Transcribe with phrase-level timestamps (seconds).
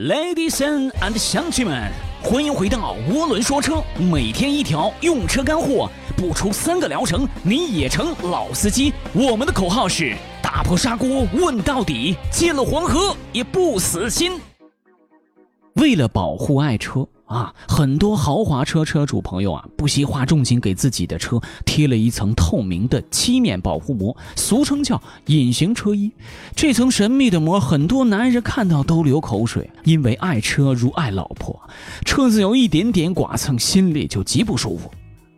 [0.00, 1.92] Ladies and 乡亲们，
[2.22, 8.94] 欢迎回到涡轮说车，每天一条用车干货，不出三个疗程你也成老司机。
[9.12, 14.40] 我们的口号是打破砂锅问到底，见了黄河也不死心。
[15.74, 17.06] 为了保护爱车。
[17.30, 26.10] 啊，很多豪华车车主朋友啊，不惜花重金给自己的车贴了一层透明的漆面保护膜，俗称叫隐形车衣。
[26.56, 31.56] 这层神秘的膜，很多男人看到都流口水，因为爱车如爱老婆，
[32.04, 34.90] 车子有一点点剐蹭，心里就极不舒服。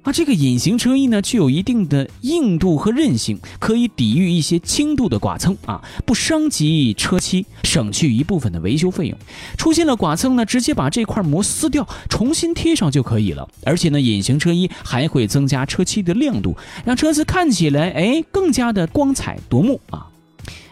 [0.02, 9.16] 啊这个隐形车衣呢，具有一定的硬度和韧性，可以抵御一些轻度的剐蹭啊，不伤及车漆，省去一部分的维修费用。
[9.56, 13.48] 出现了剐蹭呢，直接把这块膜撕掉，重新贴上就可以了。
[13.65, 20.09] 而且呢，隐形车衣还会增加车漆的亮度，让车子看起来哎更加的光彩夺目啊。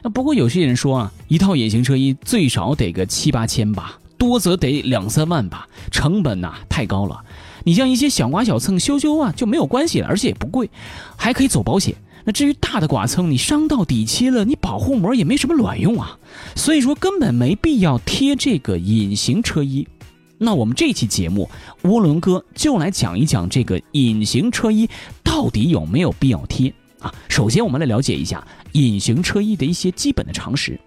[0.03, 7.21] 那不过有些人说啊，一套隐形车衣最少得个七八千吧，多则得两三万吧，成本呐太高了。
[7.65, 10.71] 你像一些小刮小蹭修修啊就没有关系了，而且也不贵，
[11.17, 11.95] 还可以走保险。
[12.25, 16.19] 那至于大的剐蹭，你伤到底漆了，你保护膜也没什么卵用啊。
[16.55, 19.89] 所以说根本没必要贴这个隐形车衣。
[20.37, 21.49] 那我们这期节目，
[21.83, 24.89] 涡轮哥就来讲一讲这个隐形车衣
[25.23, 27.13] 到底有没有必要贴啊？
[27.29, 30.79] 首先我们来了解一下隐形车衣的一些基本的常识。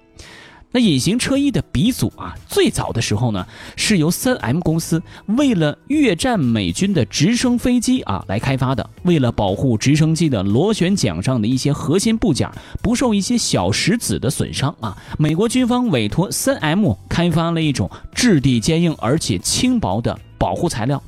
[0.75, 8.89] 那隐形车衣的鼻祖啊，最早的时候呢，是由三 M 公司为了越战美军的直升飞机啊来开发的。
[9.03, 12.49] 为了保护直升机的螺旋桨上的一些核心部件
[12.81, 20.99] 不受一些小石子的损伤啊，美国军方委托三 M 开发了一种质地坚硬而且轻薄的保护材料。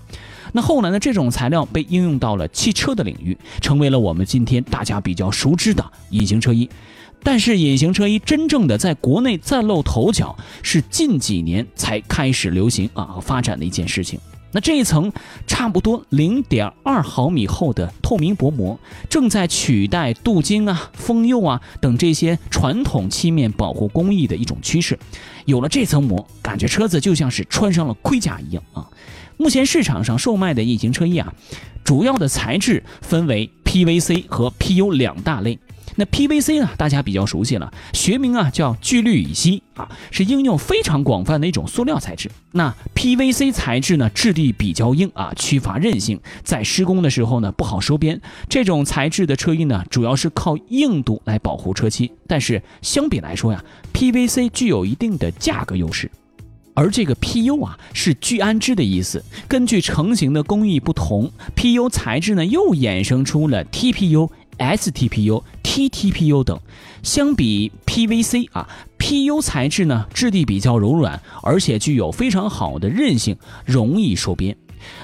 [0.51, 6.69] 那后来呢，这种材料被应用到了汽车的领域，成为了我们今天大家比较熟知的隐形车衣。
[7.25, 14.19] 但是隐形车衣真正的在国内崭露头角，是近几年才开始流行啊和发展的一件事情。
[14.51, 15.11] 那这一层
[15.47, 24.97] 差不多零点二毫米厚的透明薄膜，正在取代镀金啊、封釉啊等这些传统漆面保护工艺的一种趋势。
[25.45, 28.87] 有了这层膜，感觉车子就像是穿上了盔甲一样啊。
[29.35, 31.33] 目前市场上售卖的隐形车衣啊，
[31.83, 35.57] 主要的材质分为 PVC 和 PU 两大类。
[35.97, 36.69] 那 PVC 呢？
[36.77, 42.29] 大家比较熟悉了，学名啊叫聚氯乙烯啊，是应用非常广泛的一种塑料材质。
[42.51, 48.19] 那 PVC 材质呢，质地比较硬啊，缺乏韧性，在施工的时候呢不好收边。
[48.49, 53.63] 这种材质的车衣呢，主要是靠硬度来保护车漆，但是相比来说呀
[53.93, 56.11] ，PVC 具有一定的价格优势。
[56.73, 59.23] 而这个 PU 啊，是聚氨酯的意思。
[59.47, 64.29] 根据成型的工艺不同，PU 材质呢又衍生出了 TPU。
[64.57, 65.43] STPU、
[65.75, 66.57] TTPU 等，
[67.03, 68.65] 相比 PVC 啊
[68.97, 74.55] ，PU 材质呢质地比较柔软，而且具有非常好的韧性，容易收边。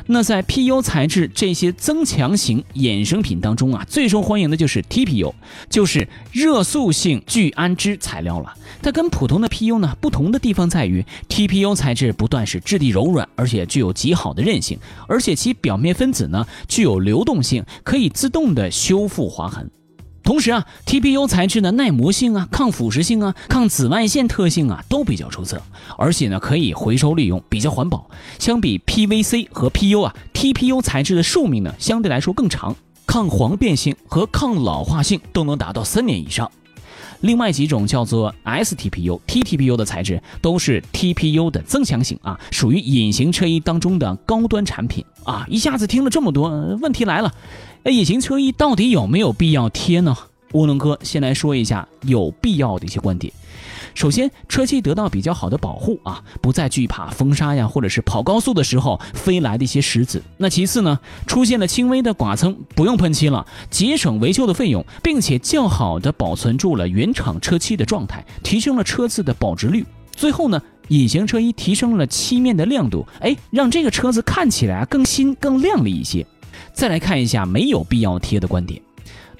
[0.05, 5.33] 那在 PU 材质这些增强型衍生品当中啊，最受欢迎的就是 TPU，
[5.69, 8.53] 就是热塑性聚氨酯材料了。
[8.81, 19.69] 它跟普通的 PU 呢不同的地方在于，TPU 材质不但是质地柔软，而且具有极好的韧性，而且其表面分子呢具有流动性，可以自动的修复划痕。
[20.31, 25.61] 同时啊，TPU 材质的耐磨性啊、抗腐蚀性啊、抗紫外线特性啊都比较出色，
[25.97, 28.09] 而且呢可以回收利用，比较环保。
[28.39, 32.73] 相比 PVC 和 PU 啊，TPU 材质的寿命呢相对来说更长，
[33.05, 36.49] 抗黄变性和抗老化性都能达到三年以上。
[37.19, 45.45] 另外几种叫做 STPU、TTPU 的材质都是 TPU 的增强型啊，属于隐形车衣当中的高端产品啊。
[45.49, 46.49] 一下子听了这么多，
[46.81, 47.31] 问题来了。
[47.83, 50.15] 那，隐形车衣到底有没有必要贴呢？
[50.51, 53.33] 涡轮哥先来说一下有必要的一些观点。
[53.95, 60.21] 首先，车漆得到比较好的保护啊，不再惧怕风沙呀，或者是跑高速的时候飞来的一些石子。
[60.37, 69.85] 那其次呢，出现了轻微的剐蹭，不用喷漆了，节省维修的费用，并且较好的保存住了原厂车漆的状态，提升了车子的保值率。
[70.11, 76.25] 最后呢，隐形车衣提升了漆面的亮度，哎，让这个车子看起来更新、更亮丽一些。
[76.73, 78.81] 再来看一下没有必要贴的观点。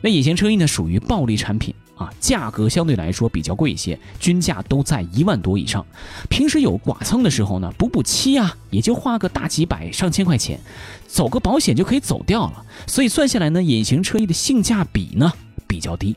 [0.02, 5.86] 那隐形车衣呢，属于暴利产品啊，价格相对来说比较贵一些，均价都在一万多以上。
[6.30, 10.60] 平时有剐蹭的时候呢，补补漆啊，也就花个大几百上千块钱，
[11.08, 12.66] 走个保险就可以走掉了。
[12.88, 15.32] 所以算下来呢，隐形车衣的性价比呢
[15.68, 16.16] 比较低。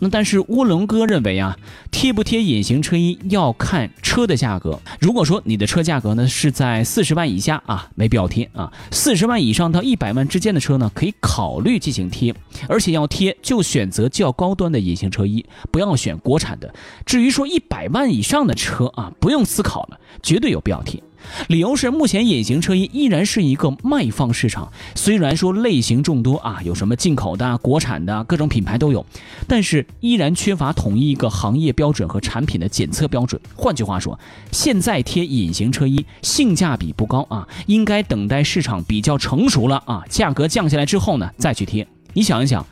[0.00, 1.56] 那但是涡轮哥认为啊，
[1.90, 4.80] 贴不贴隐形车衣要看车的价格。
[4.98, 12.34] 如果说你的车价格呢是在四十万以下啊，没必要贴啊；四十万以上到一百万之间的车呢，可以考虑进行贴，
[12.68, 16.74] 而且要贴就选择较高端的隐形车衣，不要选国产的。
[17.04, 21.02] 至于说一百万以上的车啊，不用思考了，绝对有必要贴。
[21.48, 24.70] 理由是，目前隐形车衣依然是一个卖方市场。
[24.94, 29.04] 虽然说类型众多啊，有什么进口的、国产的，各种品牌都有，
[29.46, 33.40] 但是依然缺乏统一一个行业标准和产品的检测标准。
[33.54, 34.18] 换句话说，
[34.50, 41.86] 现在贴隐形车衣性价比不高啊，应该等待市场比较成熟了啊，价格降下来之后呢，再去贴。
[42.12, 42.66] 你想一想，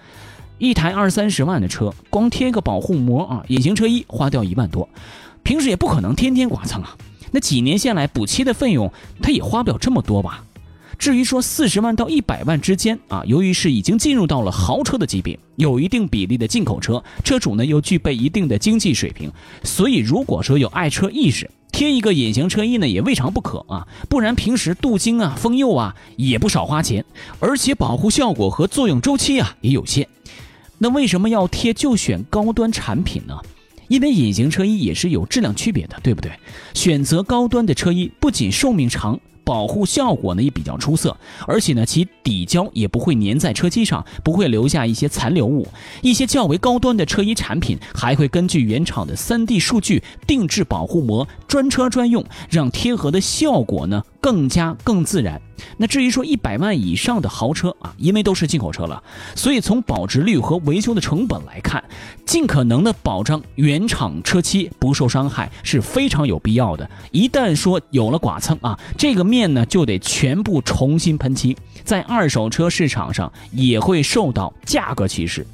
[0.59, 4.89] 一台二三十万的车，光贴个保护膜啊，隐形车衣花掉一万多，
[5.43, 6.97] 平时也不可能天天剐蹭啊。
[7.31, 8.93] 那几年下来补漆的费用，
[9.23, 10.45] 他也花不了这么多吧？
[10.99, 19.31] 至于说四十万到一百万之间啊，由于是已经进入到了豪车的级别，有一定比例的进口车，车主呢又具备一定的经济水平，
[19.63, 23.87] 所以如果说有爱车意识，贴一个隐形车衣呢也未尝不可啊。
[24.09, 27.05] 不然平时镀金啊、封釉啊也不少花钱，
[27.39, 30.09] 而且保护效果和作用周期啊也有限。
[30.79, 33.39] 那为什么要贴就选高端产品呢？
[33.89, 36.31] 因为隐形车衣也是有质量区别的，对不对？
[36.75, 45.67] 选择高端的车衣，不仅寿命长，保护效果呢也比较出色，而且呢其底胶也不会粘在车漆上，不会留下一些残留物。
[46.03, 55.41] 一些较为高端的车衣产品还会根据原厂的 3D 数据定制保护膜，专车专用，让贴合的效果呢更加更自然。
[55.79, 59.03] 那至于说一百万以上的豪车啊，因为都是进口车了，
[59.35, 61.83] 所以从保值率和维修的成本来看，
[62.27, 66.89] 尽可能的保障原厂车漆不受伤害是非常有必要的。
[67.11, 75.47] 一旦说有了剐蹭啊，这个面呢就得全部重新喷漆，在二手车市场上也会受到价格歧视。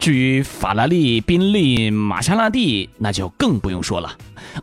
[0.00, 4.12] 至于法拉利、宾利、玛莎拉蒂，那就更不用说了，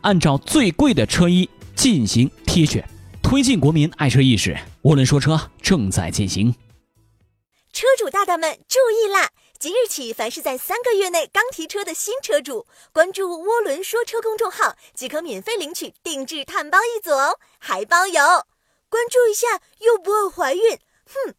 [0.02, 2.86] 按照最贵的车衣进行贴选。
[3.34, 6.54] 推进国民爱车意识，涡轮说车正在进行。
[7.72, 9.32] 车主大大们注意啦！
[9.58, 18.22] 即日起，凡是在三个月内刚提车的新车主，关注“涡轮说车”公众号即可免费领取定制碳包一组哦，还包邮。
[18.88, 21.34] 关注一下又不会怀孕，哼。